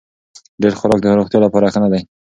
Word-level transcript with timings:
ډېر 0.61 0.73
خوراک 0.79 0.99
د 1.01 1.05
روغتیا 1.19 1.39
لپاره 1.45 1.71
ښه 1.73 1.79
نه 1.83 1.89
دی. 1.93 2.01